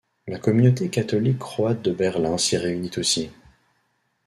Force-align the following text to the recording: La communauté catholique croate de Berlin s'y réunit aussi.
La 0.25 0.39
communauté 0.39 0.89
catholique 0.89 1.37
croate 1.37 1.83
de 1.83 1.91
Berlin 1.91 2.35
s'y 2.39 2.57
réunit 2.57 2.89
aussi. 2.97 3.29